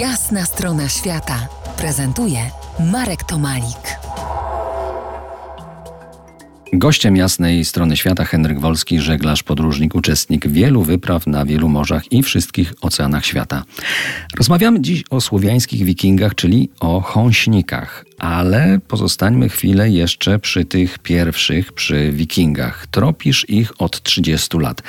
[0.00, 1.48] Jasna strona świata
[1.78, 2.38] prezentuje
[2.92, 3.98] Marek Tomalik.
[6.72, 12.22] Gościem jasnej strony świata Henryk Wolski, żeglarz, podróżnik, uczestnik wielu wypraw na wielu morzach i
[12.22, 13.64] wszystkich oceanach świata.
[14.36, 21.72] Rozmawiamy dziś o słowiańskich wikingach, czyli o chąśnikach, ale pozostańmy chwilę jeszcze przy tych pierwszych,
[21.72, 22.86] przy wikingach.
[22.86, 24.82] Tropisz ich od 30 lat.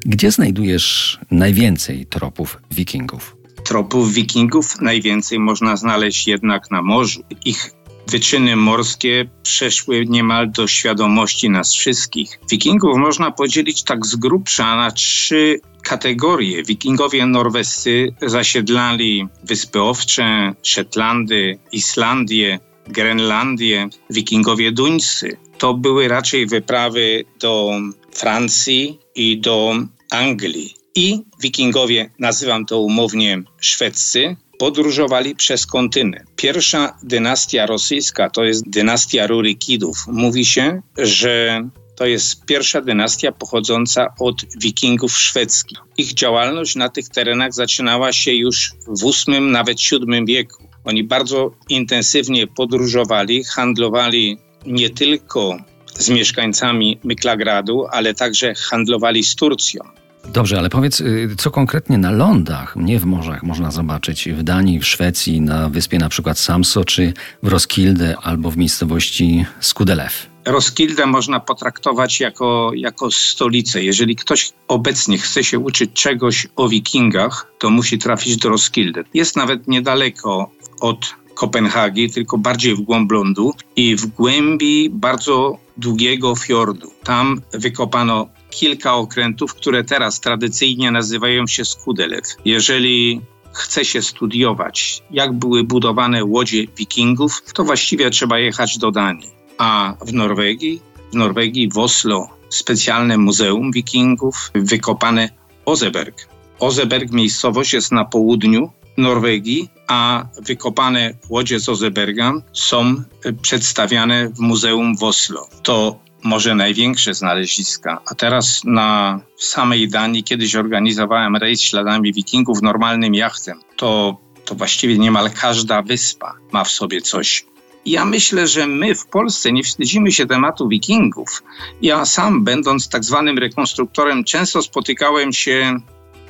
[0.00, 3.43] Gdzie znajdujesz najwięcej tropów wikingów?
[3.64, 7.22] Tropów wikingów najwięcej można znaleźć jednak na morzu.
[7.44, 7.70] Ich
[8.06, 12.40] wyczyny morskie przeszły niemal do świadomości nas wszystkich.
[12.50, 16.62] Wikingów można podzielić tak z grubsza na trzy kategorie.
[16.62, 23.88] Wikingowie norwescy zasiedlali Wyspy Owcze, Szetlandy, Islandię, Grenlandię.
[24.10, 27.70] Wikingowie duńscy to były raczej wyprawy do
[28.12, 29.74] Francji i do
[30.10, 30.74] Anglii.
[30.94, 36.24] I wikingowie, nazywam to umownie szwedzcy, podróżowali przez kontynent.
[36.36, 39.96] Pierwsza dynastia rosyjska to jest dynastia Rurikidów.
[40.06, 41.62] Mówi się, że
[41.96, 45.78] to jest pierwsza dynastia pochodząca od wikingów szwedzkich.
[45.96, 50.68] Ich działalność na tych terenach zaczynała się już w VIII, nawet VII wieku.
[50.84, 55.58] Oni bardzo intensywnie podróżowali, handlowali nie tylko
[55.94, 60.03] z mieszkańcami Myklagradu, ale także handlowali z Turcją.
[60.32, 64.80] Dobrze, ale powiedz, y, co konkretnie na lądach, nie w morzach, można zobaczyć w Danii,
[64.80, 70.26] w Szwecji, na wyspie na przykład Samso, czy w Roskilde, albo w miejscowości Skudelew?
[70.44, 73.82] Roskilde można potraktować jako, jako stolicę.
[73.84, 79.04] Jeżeli ktoś obecnie chce się uczyć czegoś o wikingach, to musi trafić do Roskilde.
[79.14, 80.50] Jest nawet niedaleko
[80.80, 86.90] od Kopenhagi, tylko bardziej w głąb lądu i w głębi bardzo długiego fiordu.
[87.04, 92.24] Tam wykopano kilka okrętów, które teraz tradycyjnie nazywają się Skudelew.
[92.44, 93.20] Jeżeli
[93.52, 99.30] chce się studiować, jak były budowane łodzie wikingów, to właściwie trzeba jechać do Danii.
[99.58, 100.80] A w Norwegii,
[101.12, 105.28] w Norwegii w Oslo specjalne muzeum wikingów wykopane
[105.64, 106.28] Ozeberg.
[106.58, 113.02] Ozeberg miejscowość jest na południu Norwegii, a wykopane łodzie z Ozeberga są
[113.42, 115.48] przedstawiane w Muzeum w Oslo.
[115.62, 118.00] To może największe znaleziska.
[118.10, 123.60] A teraz na samej Danii kiedyś organizowałem rejs śladami wikingów normalnym jachtem.
[123.76, 127.46] To, to właściwie niemal każda wyspa ma w sobie coś.
[127.86, 131.42] Ja myślę, że my w Polsce nie wstydzimy się tematu wikingów.
[131.82, 135.78] Ja sam, będąc tak zwanym rekonstruktorem, często spotykałem się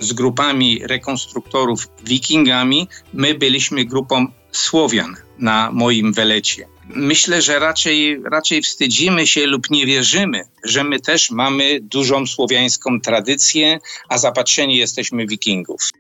[0.01, 2.89] z grupami rekonstruktorów wikingami.
[3.13, 6.74] My byliśmy grupą Słowian na moim welecie.
[6.89, 13.01] Myślę, że raczej, raczej wstydzimy się lub nie wierzymy, że my też mamy dużą słowiańską
[13.01, 13.79] tradycję,
[14.09, 15.91] a zapatrzeni jesteśmy wikingów.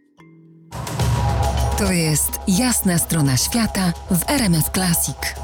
[1.79, 5.44] To jest jasna strona świata w RMS Classic.